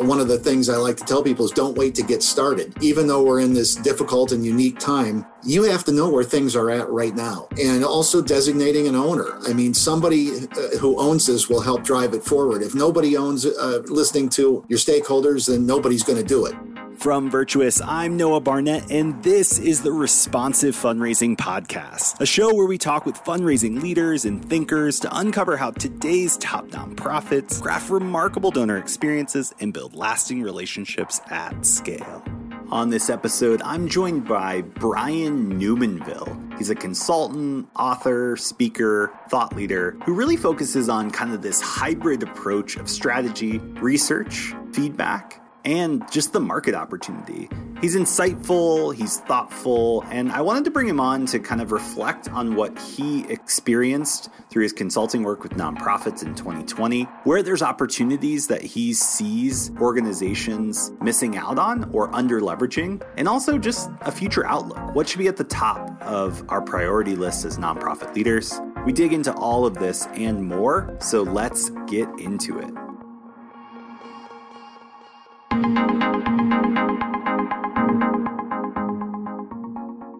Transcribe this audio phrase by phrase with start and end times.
[0.00, 2.72] One of the things I like to tell people is don't wait to get started.
[2.80, 6.54] Even though we're in this difficult and unique time, you have to know where things
[6.54, 7.48] are at right now.
[7.60, 9.38] And also designating an owner.
[9.46, 12.62] I mean, somebody uh, who owns this will help drive it forward.
[12.62, 16.54] If nobody owns uh, listening to your stakeholders, then nobody's going to do it.
[16.98, 22.66] From Virtuous, I'm Noah Barnett, and this is the Responsive Fundraising Podcast, a show where
[22.66, 28.50] we talk with fundraising leaders and thinkers to uncover how today's top nonprofits craft remarkable
[28.50, 32.24] donor experiences and build lasting relationships at scale.
[32.70, 36.58] On this episode, I'm joined by Brian Numainville.
[36.58, 42.24] He's a consultant, author, speaker, thought leader who really focuses on kind of this hybrid
[42.24, 47.48] approach of strategy, research, feedback, and just the market opportunity.
[47.80, 52.28] He's insightful, he's thoughtful, and I wanted to bring him on to kind of reflect
[52.28, 58.48] on what he experienced through his consulting work with nonprofits in 2020, where there's opportunities
[58.48, 64.44] that he sees organizations missing out on or under leveraging, and also just a future
[64.46, 64.94] outlook.
[64.94, 68.60] What should be at the top of our priority list as nonprofit leaders?
[68.84, 72.87] We dig into all of this and more, so let's get into it.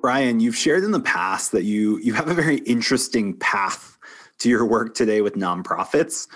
[0.08, 3.98] Brian, you've shared in the past that you you have a very interesting path
[4.38, 6.26] to your work today with nonprofits.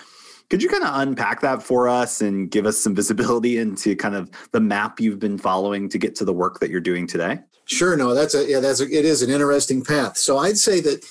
[0.50, 4.14] Could you kind of unpack that for us and give us some visibility into kind
[4.14, 7.38] of the map you've been following to get to the work that you're doing today?
[7.64, 10.18] Sure, no, that's a yeah, that's a, it is an interesting path.
[10.18, 11.06] So I'd say that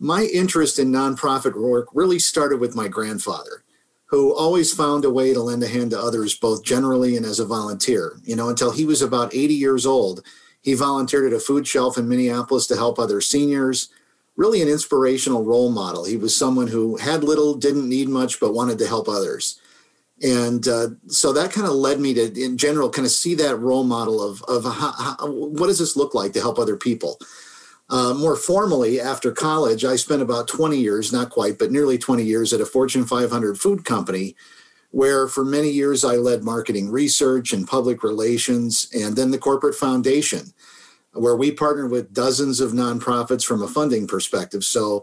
[0.00, 3.64] my interest in nonprofit work really started with my grandfather,
[4.06, 7.38] who always found a way to lend a hand to others, both generally and as
[7.38, 8.18] a volunteer.
[8.22, 10.24] You know, until he was about 80 years old
[10.62, 13.88] he volunteered at a food shelf in Minneapolis to help other seniors.
[14.36, 16.04] Really, an inspirational role model.
[16.04, 19.60] He was someone who had little, didn't need much, but wanted to help others.
[20.22, 23.56] And uh, so that kind of led me to, in general, kind of see that
[23.56, 27.18] role model of, of how, how, what does this look like to help other people.
[27.90, 32.22] Uh, more formally, after college, I spent about 20 years, not quite, but nearly 20
[32.22, 34.36] years at a Fortune 500 food company
[34.90, 39.74] where for many years I led marketing research and public relations, and then the corporate
[39.74, 40.52] foundation,
[41.12, 44.64] where we partnered with dozens of nonprofits from a funding perspective.
[44.64, 45.02] So,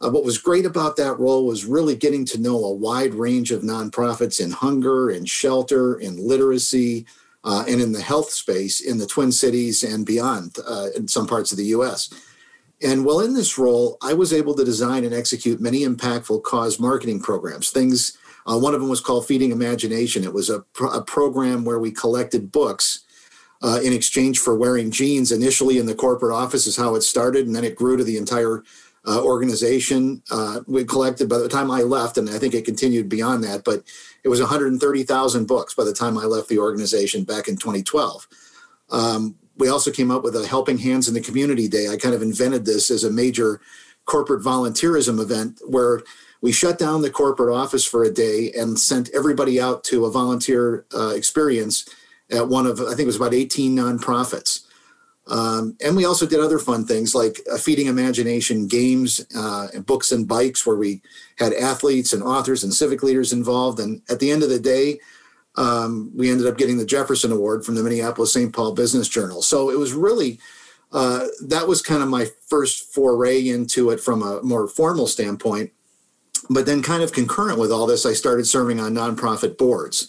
[0.00, 3.50] uh, what was great about that role was really getting to know a wide range
[3.50, 7.04] of nonprofits in hunger, in shelter, in literacy,
[7.42, 11.26] uh, and in the health space in the Twin Cities and beyond uh, in some
[11.26, 12.10] parts of the US.
[12.80, 16.78] And while in this role, I was able to design and execute many impactful cause
[16.78, 18.16] marketing programs, things
[18.48, 20.24] uh, one of them was called Feeding Imagination.
[20.24, 23.04] It was a, a program where we collected books
[23.62, 25.30] uh, in exchange for wearing jeans.
[25.30, 28.16] Initially in the corporate office is how it started, and then it grew to the
[28.16, 28.62] entire
[29.06, 30.22] uh, organization.
[30.30, 33.64] Uh, we collected by the time I left, and I think it continued beyond that,
[33.64, 33.82] but
[34.24, 38.28] it was 130,000 books by the time I left the organization back in 2012.
[38.90, 41.88] Um, we also came up with a Helping Hands in the Community Day.
[41.88, 43.60] I kind of invented this as a major
[44.04, 46.02] corporate volunteerism event where
[46.40, 50.10] we shut down the corporate office for a day and sent everybody out to a
[50.10, 51.88] volunteer uh, experience
[52.30, 54.64] at one of, I think it was about 18 nonprofits.
[55.26, 60.10] Um, and we also did other fun things like feeding imagination games, uh, and books
[60.10, 61.02] and bikes, where we
[61.36, 63.78] had athletes and authors and civic leaders involved.
[63.78, 65.00] And at the end of the day,
[65.56, 68.54] um, we ended up getting the Jefferson Award from the Minneapolis St.
[68.54, 69.42] Paul Business Journal.
[69.42, 70.38] So it was really
[70.92, 75.70] uh, that was kind of my first foray into it from a more formal standpoint.
[76.50, 80.08] But then, kind of concurrent with all this, I started serving on nonprofit boards,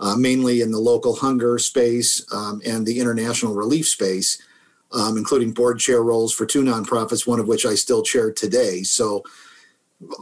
[0.00, 4.42] uh, mainly in the local hunger space um, and the international relief space,
[4.92, 8.82] um, including board chair roles for two nonprofits, one of which I still chair today.
[8.82, 9.22] So,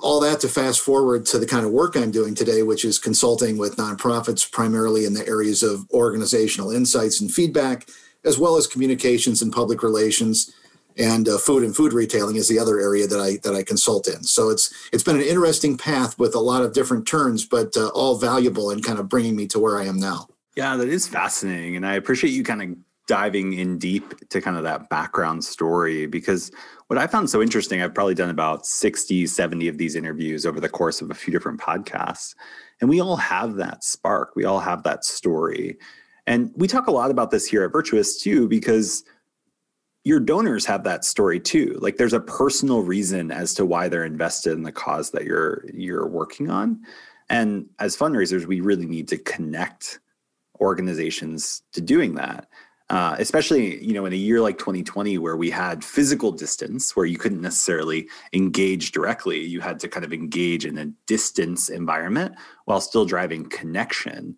[0.03, 2.99] all that to fast forward to the kind of work I'm doing today, which is
[2.99, 7.89] consulting with nonprofits primarily in the areas of organizational insights and feedback,
[8.25, 10.53] as well as communications and public relations
[10.99, 14.09] and uh, food and food retailing is the other area that I that I consult
[14.09, 14.25] in.
[14.25, 17.89] So it's it's been an interesting path with a lot of different turns, but uh,
[17.89, 20.29] all valuable and kind of bringing me to where I am now.
[20.57, 22.77] Yeah, that is fascinating, and I appreciate you kind of
[23.07, 26.51] diving in deep to kind of that background story because
[26.87, 30.61] what I found so interesting, I've probably done about 60, 70 of these interviews over
[30.61, 32.35] the course of a few different podcasts.
[32.81, 34.33] And we all have that spark.
[34.35, 35.77] We all have that story.
[36.27, 39.05] And we talk a lot about this here at Virtuous too, because
[40.05, 41.79] your donors have that story too.
[41.81, 45.65] Like there's a personal reason as to why they're invested in the cause that you're
[45.73, 46.83] you're working on.
[47.31, 50.01] And as fundraisers we really need to connect
[50.61, 52.49] organizations to doing that.
[52.91, 57.07] Uh, especially you know in a year like 2020 where we had physical distance where
[57.07, 59.41] you couldn't necessarily engage directly.
[59.41, 62.35] You had to kind of engage in a distance environment
[62.67, 64.37] while still driving connection.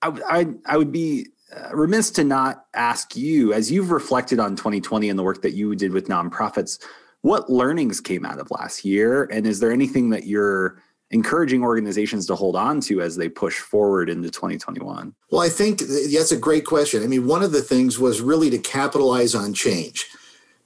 [0.00, 4.56] I, I, I would be Uh, remiss to not ask you, as you've reflected on
[4.56, 6.78] 2020 and the work that you did with nonprofits,
[7.22, 9.24] what learnings came out of last year?
[9.24, 10.80] And is there anything that you're
[11.10, 15.14] encouraging organizations to hold on to as they push forward into 2021?
[15.30, 17.02] Well, I think that's a great question.
[17.02, 20.06] I mean, one of the things was really to capitalize on change.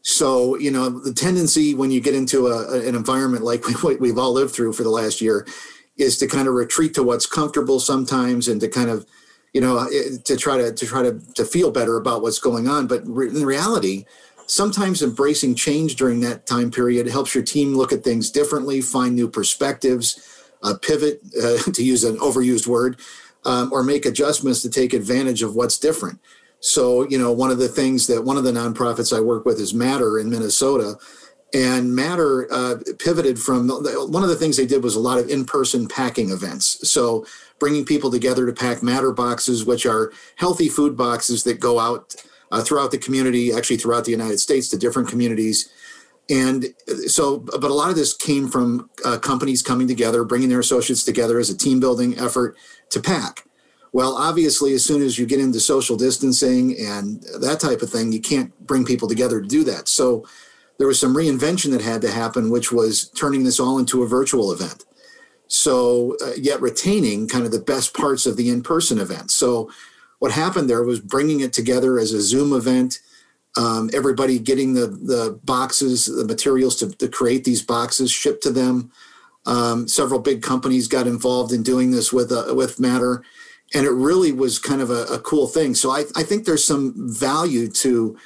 [0.02, 4.18] So, you know, the tendency when you get into a, an environment like what we've
[4.18, 5.46] all lived through for the last year
[5.96, 9.06] is to kind of retreat to what's comfortable sometimes and to kind of
[9.54, 9.88] you know,
[10.24, 12.86] to try to to try to to feel better about what's going on.
[12.86, 14.04] But in reality,
[14.46, 19.14] sometimes embracing change during that time period helps your team look at things differently, find
[19.14, 22.98] new perspectives, uh, pivot uh, to use an overused word,
[23.44, 26.18] um, or make adjustments to take advantage of what's different.
[26.60, 29.60] So, you know, one of the things that one of the nonprofits I work with
[29.60, 30.96] is Matter in Minnesota.
[31.54, 35.28] And Matter uh, pivoted from one of the things they did was a lot of
[35.28, 36.90] in person packing events.
[36.90, 37.24] So,
[37.60, 42.16] bringing people together to pack matter boxes, which are healthy food boxes that go out
[42.50, 45.70] uh, throughout the community, actually throughout the United States to different communities.
[46.28, 46.74] And
[47.06, 51.04] so, but a lot of this came from uh, companies coming together, bringing their associates
[51.04, 52.56] together as a team building effort
[52.90, 53.44] to pack.
[53.92, 58.10] Well, obviously, as soon as you get into social distancing and that type of thing,
[58.10, 59.86] you can't bring people together to do that.
[59.86, 60.26] So
[60.78, 64.08] there was some reinvention that had to happen, which was turning this all into a
[64.08, 64.84] virtual event.
[65.46, 69.30] So uh, yet retaining kind of the best parts of the in-person event.
[69.30, 69.70] So
[70.18, 72.98] what happened there was bringing it together as a zoom event
[73.56, 78.50] um, everybody getting the the boxes the materials to, to create these boxes shipped to
[78.50, 78.90] them.
[79.46, 83.22] Um, several big companies got involved in doing this with uh, with matter
[83.72, 85.74] and it really was kind of a, a cool thing.
[85.74, 88.16] So I, I think there's some value to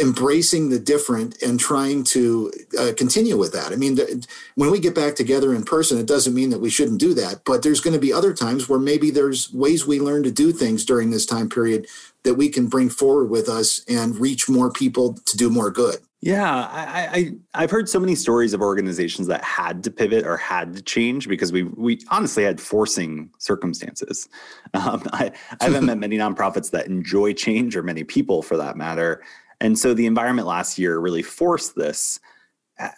[0.00, 3.72] embracing the different and trying to uh, continue with that.
[3.72, 6.68] I mean, th- when we get back together in person, it doesn't mean that we
[6.68, 10.00] shouldn't do that, but there's going to be other times where maybe there's ways we
[10.00, 11.86] learn to do things during this time period
[12.24, 15.98] that we can bring forward with us and reach more people to do more good.
[16.20, 20.36] Yeah, I, I have heard so many stories of organizations that had to pivot or
[20.36, 24.28] had to change because we we honestly had forcing circumstances.
[24.74, 28.76] Um, I, I haven't met many nonprofits that enjoy change or many people for that
[28.76, 29.22] matter
[29.60, 32.20] and so the environment last year really forced this.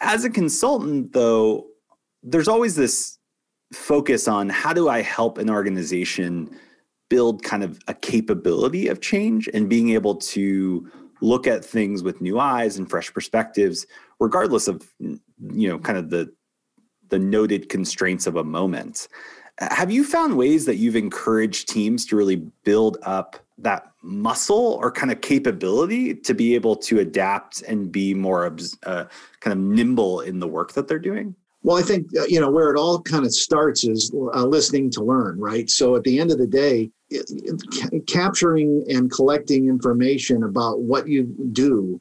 [0.01, 1.67] As a consultant, though,
[2.23, 3.19] there's always this
[3.73, 6.51] focus on how do I help an organization
[7.09, 10.91] build kind of a capability of change and being able to
[11.21, 13.87] look at things with new eyes and fresh perspectives
[14.19, 16.33] regardless of you know kind of the
[17.09, 19.07] the noted constraints of a moment
[19.61, 24.91] have you found ways that you've encouraged teams to really build up that muscle or
[24.91, 29.05] kind of capability to be able to adapt and be more uh,
[29.41, 31.35] kind of nimble in the work that they're doing?
[31.63, 34.91] Well, I think uh, you know where it all kind of starts is uh, listening
[34.93, 35.69] to learn, right?
[35.69, 37.31] So at the end of the day, it,
[37.93, 42.01] it, capturing and collecting information about what you do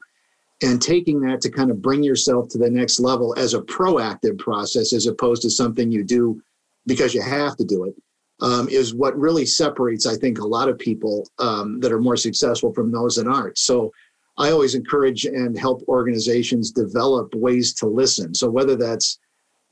[0.62, 4.38] and taking that to kind of bring yourself to the next level as a proactive
[4.38, 6.40] process as opposed to something you do
[6.86, 7.94] because you have to do it
[8.42, 12.16] um, is what really separates, I think, a lot of people um, that are more
[12.16, 13.58] successful from those that aren't.
[13.58, 13.92] So
[14.38, 18.34] I always encourage and help organizations develop ways to listen.
[18.34, 19.18] So whether that's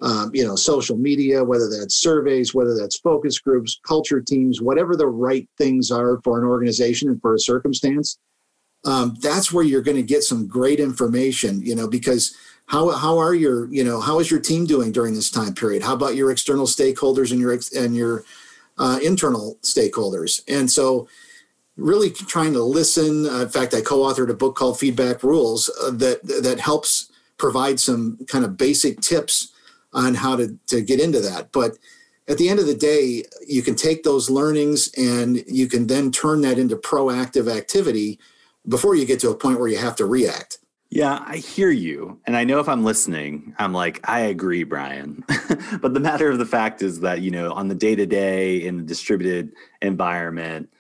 [0.00, 4.94] um, you know social media, whether that's surveys, whether that's focus groups, culture teams, whatever
[4.94, 8.18] the right things are for an organization and for a circumstance,
[8.84, 11.60] um, that's where you're going to get some great information.
[11.62, 15.14] You know because how how are your you know how is your team doing during
[15.14, 15.82] this time period?
[15.82, 18.24] How about your external stakeholders and your and your
[18.78, 20.42] uh, internal stakeholders.
[20.48, 21.08] And so,
[21.76, 23.26] really trying to listen.
[23.26, 27.78] Uh, in fact, I co-authored a book called Feedback Rules uh, that that helps provide
[27.80, 29.52] some kind of basic tips
[29.92, 31.52] on how to to get into that.
[31.52, 31.78] But
[32.28, 36.12] at the end of the day, you can take those learnings and you can then
[36.12, 38.18] turn that into proactive activity
[38.68, 40.58] before you get to a point where you have to react.
[40.90, 42.18] Yeah, I hear you.
[42.26, 45.22] And I know if I'm listening, I'm like, I agree, Brian.
[45.82, 48.56] but the matter of the fact is that, you know, on the day to day
[48.64, 49.52] in the distributed
[49.82, 50.70] environment,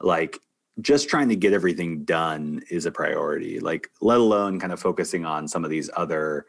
[0.00, 0.38] like
[0.82, 5.24] just trying to get everything done is a priority, like, let alone kind of focusing
[5.24, 6.44] on some of these other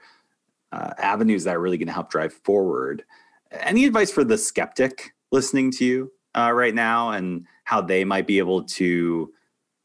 [0.74, 3.04] uh, avenues that are really going to help drive forward.
[3.52, 8.28] Any advice for the skeptic listening to you uh, right now and how they might
[8.28, 9.32] be able to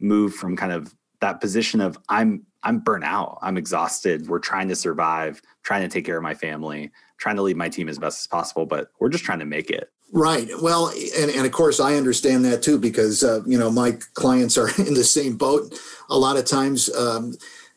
[0.01, 3.39] move from kind of that position of I'm I'm burnt out.
[3.43, 4.29] I'm exhausted.
[4.29, 7.69] We're trying to survive, trying to take care of my family, trying to lead my
[7.69, 9.91] team as best as possible, but we're just trying to make it.
[10.13, 10.49] Right.
[10.61, 10.89] Well,
[11.19, 14.69] and, and of course, I understand that too because, uh, you know, my clients are
[14.79, 16.93] in the same boat a lot of times.
[16.95, 17.35] Um,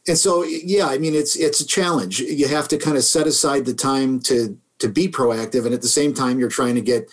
[0.07, 2.19] and so, yeah, I mean, it's it's a challenge.
[2.19, 5.81] You have to kind of set aside the time to to be proactive, and at
[5.81, 7.09] the same time, you're trying to get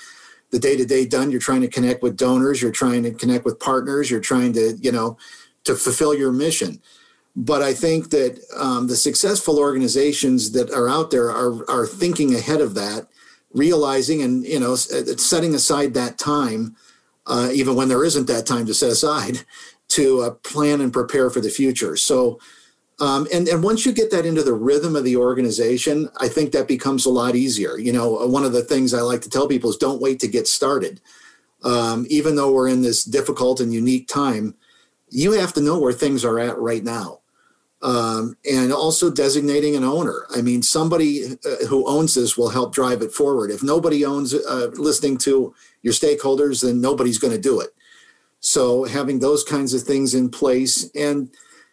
[0.50, 1.30] the day to day done.
[1.30, 2.60] You're trying to connect with donors.
[2.60, 4.10] You're trying to connect with partners.
[4.10, 5.18] You're trying to, you know,
[5.64, 6.80] to fulfill your mission.
[7.36, 12.34] But I think that um, the successful organizations that are out there are are thinking
[12.34, 13.06] ahead of that,
[13.52, 16.76] realizing and you know setting aside that time,
[17.26, 19.44] uh, even when there isn't that time to set aside,
[19.88, 21.96] to uh, plan and prepare for the future.
[21.96, 22.40] So
[23.00, 26.52] um, and, and once you get that into the rhythm of the organization, I think
[26.52, 27.78] that becomes a lot easier.
[27.78, 30.20] You know, uh, one of the things I like to tell people is don't wait
[30.20, 31.00] to get started.
[31.64, 34.54] Um, even though we're in this difficult and unique time,
[35.08, 37.19] you have to know where things are at right now.
[37.82, 40.26] Um, and also designating an owner.
[40.36, 43.50] I mean, somebody uh, who owns this will help drive it forward.
[43.50, 47.70] If nobody owns uh, listening to your stakeholders, then nobody's going to do it.
[48.40, 51.30] So having those kinds of things in place and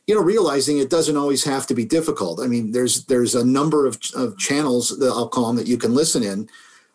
[0.07, 2.39] you know, realizing it doesn't always have to be difficult.
[2.39, 5.77] I mean, there's there's a number of, of channels that I'll call them that you
[5.77, 6.49] can listen in.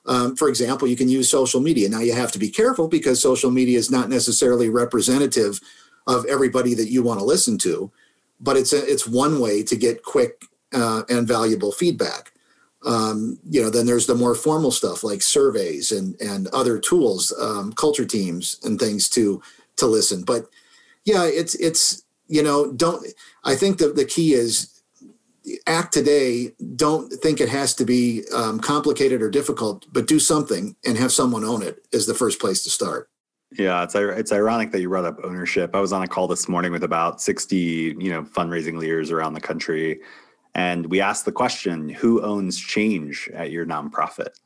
[0.07, 1.88] Um, for example, you can use social media.
[1.88, 5.61] Now you have to be careful because social media is not necessarily representative
[6.07, 7.92] of everybody that you want to listen to,
[8.43, 10.45] but it's a, it's one way to get quick
[10.75, 12.33] uh, and valuable feedback.
[12.85, 17.33] Um, you know, then there's the more formal stuff like surveys and and other tools,
[17.41, 19.41] um, culture teams and things to
[19.77, 20.25] to listen.
[20.25, 20.47] But
[21.05, 23.07] yeah, it's it's you know, don't,
[23.45, 24.83] I think that the key is
[25.67, 26.53] act today.
[26.77, 31.13] Don't think it has to be um, complicated or difficult, but do something and have
[31.13, 33.11] someone own it is the first place to start.
[33.59, 35.75] Yeah, it's it's ironic that you brought up ownership.
[35.75, 37.56] I was on a call this morning with about 60,
[37.99, 40.00] you know, fundraising leaders around the country
[40.54, 44.38] and we asked the question, who owns change at your nonprofit?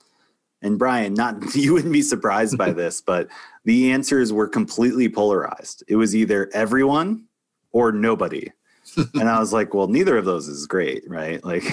[0.62, 3.28] And Brian, not you wouldn't be surprised by this, but
[3.64, 5.82] the answers were completely polarized.
[5.88, 7.26] It was either everyone
[7.72, 8.50] or nobody.
[9.14, 11.44] and I was like, well, neither of those is great, right?
[11.44, 11.64] Like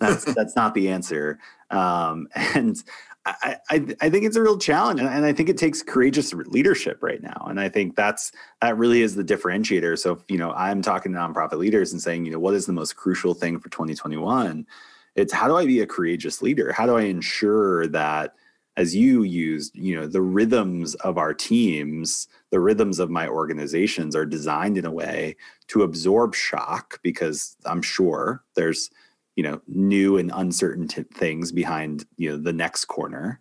[0.00, 1.38] that's that's not the answer.
[1.70, 2.82] Um, and
[3.42, 7.02] I, I, I think it's a real challenge, and I think it takes courageous leadership
[7.02, 7.46] right now.
[7.48, 8.32] And I think that's
[8.62, 9.98] that really is the differentiator.
[9.98, 12.72] So, you know, I'm talking to nonprofit leaders and saying, you know, what is the
[12.72, 14.66] most crucial thing for 2021?
[15.14, 16.72] It's how do I be a courageous leader?
[16.72, 18.34] How do I ensure that
[18.76, 24.14] as you used, you know, the rhythms of our teams, the rhythms of my organizations
[24.14, 25.34] are designed in a way
[25.66, 28.90] to absorb shock because I'm sure there's,
[29.38, 33.40] you know, new and uncertain t- things behind, you know, the next corner.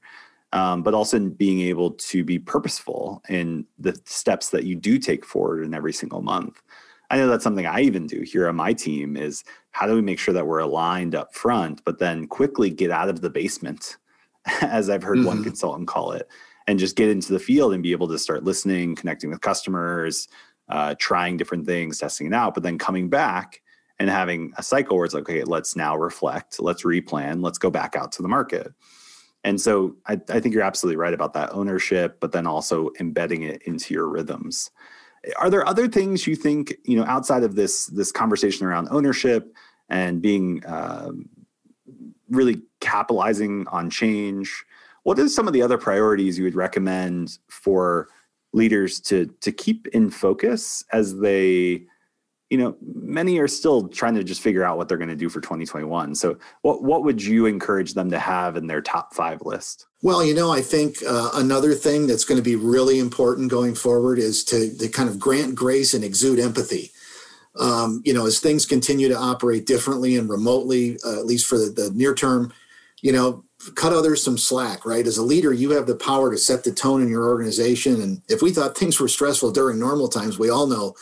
[0.54, 5.26] Um, but also being able to be purposeful in the steps that you do take
[5.26, 6.62] forward in every single month.
[7.10, 10.04] I know that's something I even do here on my team is how do we
[10.04, 13.98] make sure that we're aligned up front, but then quickly get out of the basement
[14.62, 15.28] as I've heard mm-hmm.
[15.28, 16.30] one consultant call it,
[16.68, 20.28] and just get into the field and be able to start listening, connecting with customers,
[20.70, 23.64] uh, trying different things, testing it out, but then coming back
[24.00, 27.70] and having a cycle where it's like, okay, let's now reflect, let's replan, let's go
[27.70, 28.72] back out to the market.
[29.44, 33.44] And so I, I think you're absolutely right about that ownership, but then also embedding
[33.44, 34.70] it into your rhythms.
[35.40, 39.54] Are there other things you think, you know, outside of this this conversation around ownership
[39.90, 41.30] and being um,
[42.30, 44.66] really capitalizing on change.
[45.04, 48.10] What are some of the other priorities you would recommend for
[48.54, 51.86] leaders to to keep in focus as they
[52.50, 55.30] you know many are still trying to just figure out what they're going to do
[55.30, 59.42] for 2021 so what what would you encourage them to have in their top five
[59.44, 63.52] list well you know i think uh, another thing that's going to be really important
[63.52, 66.92] going forward is to, to kind of grant grace and exude empathy
[67.60, 71.58] um, you know, as things continue to operate differently and remotely, uh, at least for
[71.58, 72.54] the, the near term,
[73.02, 73.44] you know,
[73.76, 75.08] cut others some slack, right?
[75.08, 78.02] As a leader, you have the power to set the tone in your organization.
[78.02, 80.96] And if we thought things were stressful during normal times, we all know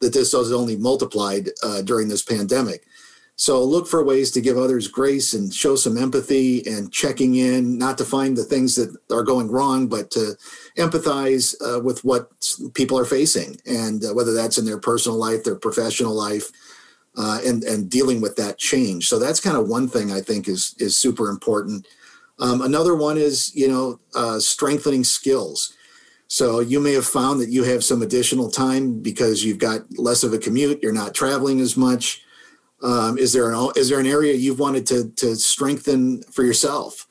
[0.00, 2.86] that this has only multiplied uh, during this pandemic.
[3.40, 7.78] So look for ways to give others grace and show some empathy and checking in,
[7.78, 10.36] not to find the things that are going wrong, but to
[10.76, 12.30] empathize uh, with what
[12.74, 16.50] people are facing, and uh, whether that's in their personal life, their professional life,
[17.16, 19.08] uh, and and dealing with that change.
[19.08, 21.86] So that's kind of one thing I think is is super important.
[22.40, 25.74] Um, another one is you know uh, strengthening skills.
[26.30, 30.22] So you may have found that you have some additional time because you've got less
[30.22, 32.22] of a commute, you're not traveling as much
[32.82, 37.06] um, is there an is there an area you've wanted to to strengthen for yourself?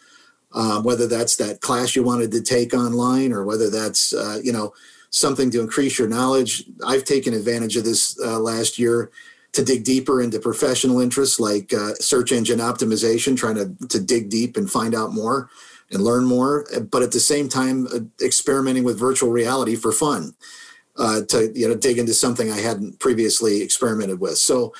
[0.52, 4.52] Um, whether that's that class you wanted to take online, or whether that's uh, you
[4.52, 4.74] know
[5.12, 6.64] something to increase your knowledge.
[6.86, 9.12] I've taken advantage of this uh, last year
[9.52, 14.30] to dig deeper into professional interests like uh, search engine optimization, trying to to dig
[14.30, 15.50] deep and find out more
[15.92, 16.66] and learn more.
[16.92, 20.36] But at the same time, uh, experimenting with virtual reality for fun
[20.98, 24.38] uh, to you know dig into something I hadn't previously experimented with.
[24.38, 24.74] So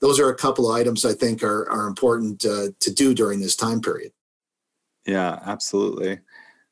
[0.00, 3.40] those are a couple of items I think are are important uh, to do during
[3.40, 4.12] this time period.
[5.06, 6.18] Yeah, absolutely.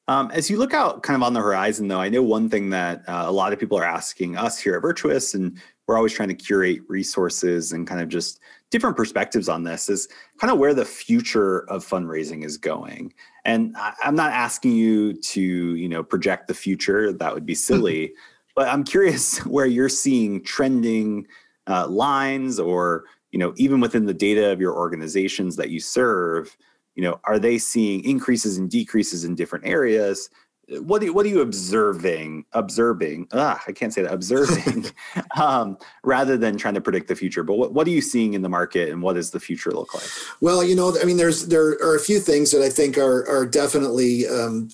[0.06, 2.70] Um, as you look out kind of on the horizon, though, I know one thing
[2.70, 6.12] that uh, a lot of people are asking us here at Virtuous, and we're always
[6.12, 8.40] trying to curate resources and kind of just
[8.74, 10.08] different perspectives on this is
[10.40, 13.14] kind of where the future of fundraising is going.
[13.44, 17.12] And I, am not asking you to, you know, project the future.
[17.12, 18.14] That would be silly.
[18.56, 21.28] but I'm curious where you're seeing trending
[21.68, 26.56] uh, lines or, you know, even within the data of your organizations that you serve,
[26.96, 30.30] you know, are they seeing increases and decreases in different areas?
[30.80, 33.28] What are you, what are you observing observing?
[33.32, 34.86] Ah i can't say that observing
[35.40, 37.42] um, rather than trying to predict the future.
[37.42, 39.94] But what, what are you seeing in the market and what does the future look
[39.94, 40.08] like?
[40.40, 43.28] Well you know i mean there's there are a few things that i think are
[43.28, 44.68] are definitely um,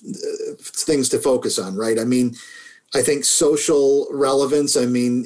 [0.59, 1.99] things to focus on right?
[1.99, 2.35] I mean
[2.93, 5.25] i think social relevance i mean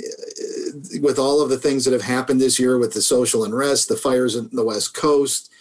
[1.02, 3.96] with all of the things that have happened this year with the social unrest the
[3.96, 5.52] fires in the west coast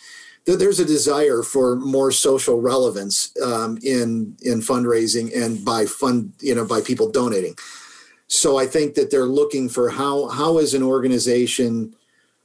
[0.47, 6.55] there's a desire for more social relevance um, in in fundraising and by fund you
[6.55, 7.55] know by people donating.
[8.27, 11.95] So I think that they're looking for how how is an organization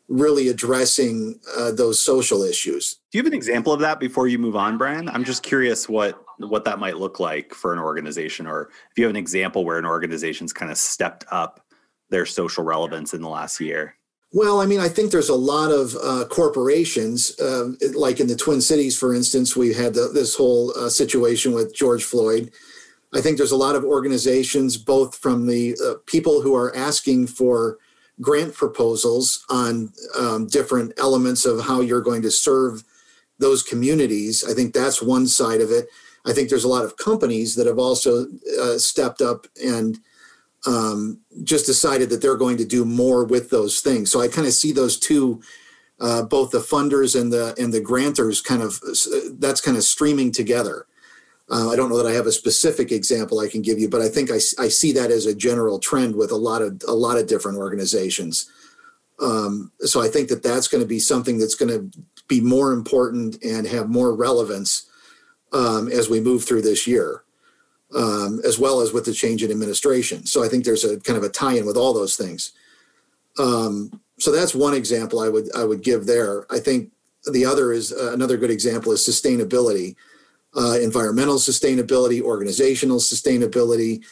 [0.07, 2.95] really addressing uh, those social issues.
[3.11, 5.07] Do you have an example of that before you move on, Brian?
[5.07, 9.03] I'm just curious what what that might look like for an organization, or if you
[9.03, 11.65] have an example where an organization's kind of stepped up
[12.09, 13.95] their social relevance in the last year.
[14.31, 18.35] Well, I mean, I think there's a lot of uh, corporations, uh, like in the
[18.35, 22.51] Twin Cities, for instance, we had the, this whole uh, situation with George Floyd.
[23.11, 27.27] I think there's a lot of organizations, both from the uh, people who are asking
[27.27, 27.79] for
[28.21, 32.83] grant proposals on um, different elements of how you're going to serve
[33.39, 34.43] those communities.
[34.47, 35.87] I think that's one side of it.
[36.27, 38.27] I think there's a lot of companies that have also
[38.61, 39.97] uh, stepped up and
[40.65, 44.11] um, just decided that they're going to do more with those things.
[44.11, 45.41] So I kind of see those two,
[45.99, 48.81] uh, both the funders and the and the grantors, kind of
[49.39, 50.85] that's kind of streaming together.
[51.51, 54.01] Uh, I don't know that I have a specific example I can give you, but
[54.01, 56.93] I think I, I see that as a general trend with a lot of a
[56.93, 58.49] lot of different organizations.
[59.21, 62.71] Um, so I think that that's going to be something that's going to be more
[62.71, 64.89] important and have more relevance
[65.51, 67.23] um, as we move through this year
[67.95, 70.25] um, as well as with the change in administration.
[70.25, 72.51] So I think there's a kind of a tie-in with all those things.
[73.37, 76.45] Um, so that's one example I would I would give there.
[76.51, 76.91] I think
[77.31, 79.95] the other is uh, another good example is sustainability,
[80.55, 84.03] uh, environmental sustainability, organizational sustainability.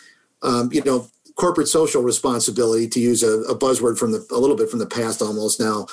[0.41, 4.55] Um, you know, corporate social responsibility, to use a, a, buzzword from the a little
[4.55, 5.87] bit from the past almost now.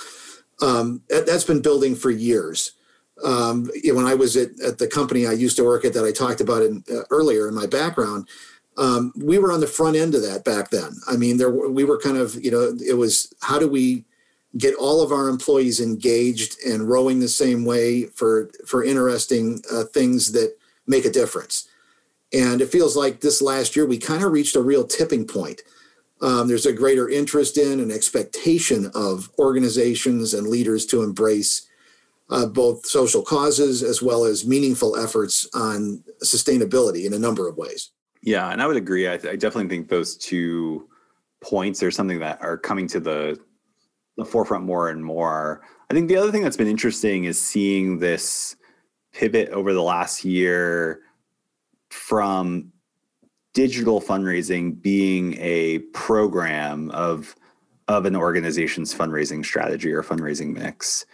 [0.60, 2.72] Um, that, has been building for years
[3.22, 6.10] um, when I was at, at, the company I used to work at that I
[6.10, 8.28] talked about in, uh, earlier in my background,
[8.76, 10.96] um, we were on the front end of that back then.
[11.08, 14.04] I mean, there we were kind of you know it was how do we
[14.56, 19.84] get all of our employees engaged and rowing the same way for for interesting uh,
[19.84, 21.68] things that make a difference.
[22.32, 25.62] And it feels like this last year we kind of reached a real tipping point.
[26.20, 31.68] Um, there's a greater interest in and expectation of organizations and leaders to embrace
[32.30, 37.56] uh, both social causes as well as meaningful efforts on sustainability in a number of
[37.56, 37.90] ways.
[38.22, 39.06] Yeah, and I would agree.
[39.06, 40.88] I, th- I definitely think those two
[41.42, 43.38] points are something that are coming to the
[44.16, 45.62] the forefront more and more.
[45.90, 48.54] I think the other thing that's been interesting is seeing this
[49.12, 51.00] pivot over the last year
[51.90, 52.72] from
[53.54, 57.34] digital fundraising being a program of
[57.88, 61.04] of an organization's fundraising strategy or fundraising mix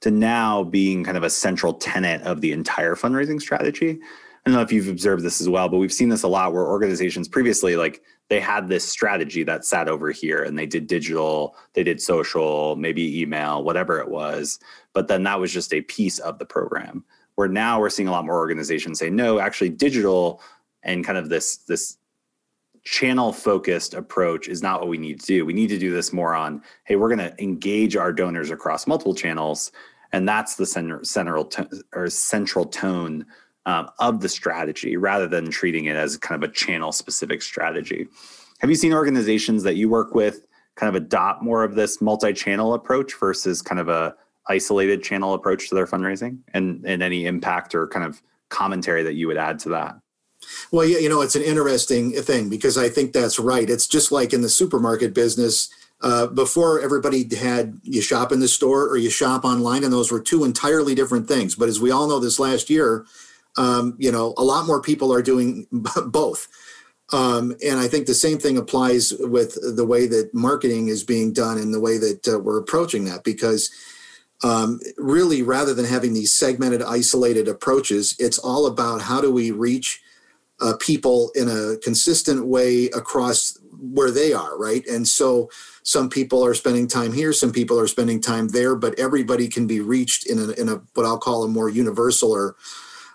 [0.00, 3.98] to now being kind of a central tenet of the entire fundraising strategy.
[4.00, 6.52] I don't know if you've observed this as well, but we've seen this a lot
[6.52, 10.86] where organizations previously, like they had this strategy that sat over here and they did
[10.86, 14.58] digital, they did social, maybe email, whatever it was.
[14.92, 17.04] But then that was just a piece of the program.
[17.34, 20.42] Where now we're seeing a lot more organizations say, no, actually digital
[20.82, 21.96] and kind of this, this
[22.90, 25.44] channel focused approach is not what we need to do.
[25.44, 28.86] We need to do this more on, hey, we're going to engage our donors across
[28.86, 29.72] multiple channels,
[30.10, 31.50] and that's the center, central
[31.94, 33.26] or central tone
[33.66, 38.06] um, of the strategy, rather than treating it as kind of a channel specific strategy.
[38.60, 40.46] Have you seen organizations that you work with
[40.76, 44.14] kind of adopt more of this multi-channel approach versus kind of a
[44.48, 49.12] isolated channel approach to their fundraising, and and any impact or kind of commentary that
[49.12, 49.94] you would add to that?
[50.70, 53.68] Well, yeah, you know, it's an interesting thing because I think that's right.
[53.68, 55.70] It's just like in the supermarket business.
[56.00, 60.12] Uh, before everybody had you shop in the store or you shop online, and those
[60.12, 61.56] were two entirely different things.
[61.56, 63.04] But as we all know, this last year,
[63.56, 65.66] um, you know, a lot more people are doing
[66.06, 66.46] both.
[67.12, 71.32] Um, and I think the same thing applies with the way that marketing is being
[71.32, 73.70] done and the way that uh, we're approaching that because
[74.44, 79.50] um, really rather than having these segmented isolated approaches it's all about how do we
[79.50, 80.02] reach
[80.60, 84.84] uh, people in a consistent way across where they are, right?
[84.86, 85.50] And so
[85.82, 89.66] some people are spending time here, some people are spending time there, but everybody can
[89.66, 92.56] be reached in a, in a what I'll call a more universal or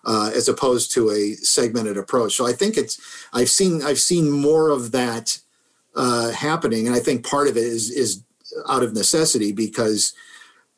[0.06, 2.34] uh, as opposed to a segmented approach.
[2.34, 3.00] So I think it's
[3.34, 5.40] I've seen I've seen more of that
[5.96, 8.24] uh, happening, and I think part of it is is
[8.68, 10.14] out of necessity because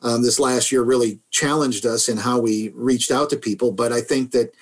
[0.02, 3.72] um, this last year really challenged us in how we reached out to people.
[3.72, 4.54] But I think that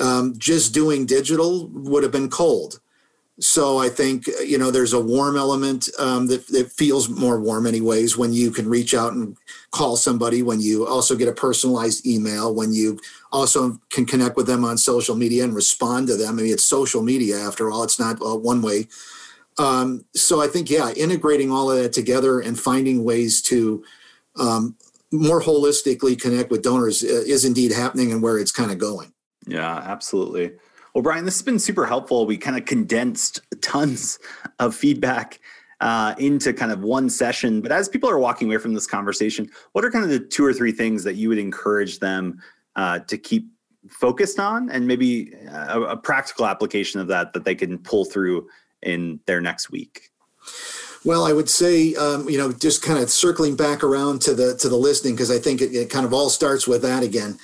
[0.00, 2.80] um, just doing digital would have been cold.
[3.38, 7.66] So I think you know there's a warm element um, that, that feels more warm,
[7.66, 9.34] anyways, when you can reach out and
[9.70, 10.42] call somebody.
[10.42, 12.54] When you also get a personalized email.
[12.54, 13.00] When you
[13.32, 16.38] also can connect with them on social media and respond to them.
[16.38, 17.82] I mean, it's social media after all.
[17.82, 18.88] It's not uh, one way.
[19.58, 23.82] Um, so I think yeah, integrating all of that together and finding ways to
[24.38, 24.76] um,
[25.10, 29.12] more holistically connect with donors uh, is indeed happening and where it's kind of going.
[29.46, 30.52] Yeah, absolutely.
[30.94, 32.26] Well, Brian, this has been super helpful.
[32.26, 34.18] We kind of condensed tons
[34.58, 35.40] of feedback
[35.80, 37.60] uh, into kind of one session.
[37.60, 40.44] But as people are walking away from this conversation, what are kind of the two
[40.44, 42.40] or three things that you would encourage them
[42.76, 43.48] uh, to keep
[43.88, 48.46] focused on, and maybe a, a practical application of that that they can pull through
[48.82, 50.10] in their next week?
[51.02, 54.54] Well, I would say, um, you know, just kind of circling back around to the
[54.56, 57.38] to the listening because I think it, it, kind of all starts with that again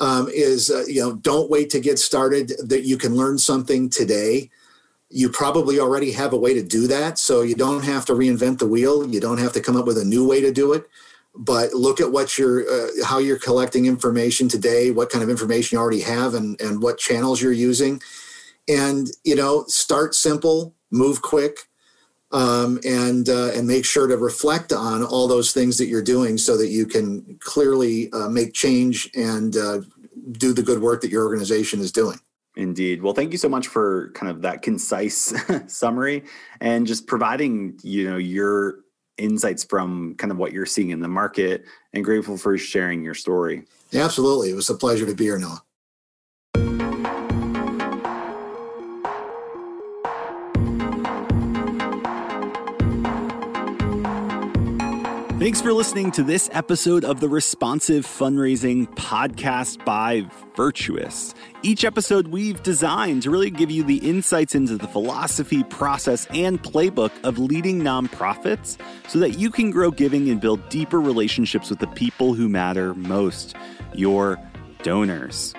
[0.00, 3.90] um, is uh, you know don't wait to get started that you can learn something
[3.90, 4.50] today.
[5.10, 8.58] You probably already have a way to do that so you don't have to reinvent
[8.58, 9.06] the wheel.
[9.06, 10.86] You don't have to come up with a new way to do it.
[11.36, 15.76] But look at what you're uh, how you're collecting information today what kind of information
[15.76, 18.00] you already have and and what channels you're using.
[18.68, 21.68] And you know start simple move quick
[22.34, 26.36] um, and uh, and make sure to reflect on all those things that you're doing
[26.36, 29.80] so that you can clearly uh, make change and uh,
[30.32, 32.18] do the good work that your organization is doing.
[32.56, 33.02] Indeed.
[33.02, 35.32] Well, thank you so much for kind of that concise
[35.68, 36.24] summary
[36.60, 38.80] and just providing you know your
[39.16, 43.14] insights from kind of what you're seeing in the market and grateful for sharing your
[43.14, 43.62] story.
[43.92, 44.50] Absolutely.
[44.50, 45.62] It was a pleasure to be here, Noah.
[55.38, 61.34] Thanks for listening to this episode of the Responsive Fundraising Podcast by Virtuous.
[61.62, 66.62] Each episode we've designed to really give you the insights into the philosophy, process, and
[66.62, 71.80] playbook of leading nonprofits so that you can grow giving and build deeper relationships with
[71.80, 73.56] the people who matter most
[73.92, 74.38] your
[74.84, 75.52] donors.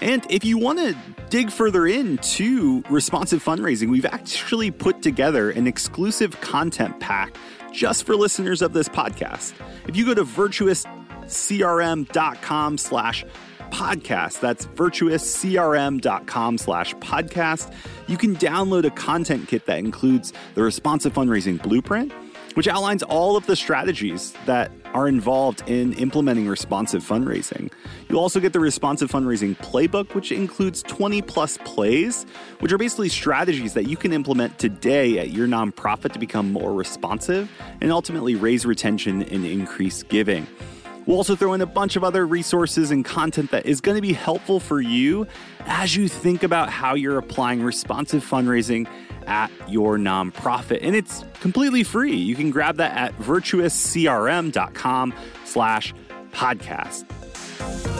[0.00, 0.96] And if you want to
[1.30, 7.36] dig further into responsive fundraising, we've actually put together an exclusive content pack
[7.72, 9.52] just for listeners of this podcast.
[9.88, 13.24] If you go to virtuouscrm.com slash
[13.70, 17.72] podcast, that's virtuouscrm.com slash podcast,
[18.06, 22.12] you can download a content kit that includes the responsive fundraising blueprint,
[22.54, 27.72] which outlines all of the strategies that are involved in implementing responsive fundraising.
[28.08, 32.24] You'll also get the responsive fundraising playbook, which includes 20 plus plays,
[32.60, 36.74] which are basically strategies that you can implement today at your nonprofit to become more
[36.74, 40.46] responsive and ultimately raise retention and increase giving.
[41.06, 44.02] We'll also throw in a bunch of other resources and content that is going to
[44.02, 45.26] be helpful for you
[45.60, 48.86] as you think about how you're applying responsive fundraising
[49.26, 50.78] at your nonprofit.
[50.82, 52.16] And it's completely free.
[52.16, 55.94] You can grab that at virtuouscrm.com slash
[56.32, 57.91] podcast.